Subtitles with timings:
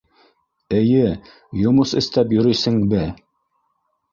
[0.77, 1.11] —Эйе,
[1.65, 3.07] йомос эстәп йөрөйсеңбе?